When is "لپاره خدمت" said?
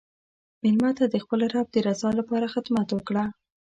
2.19-2.87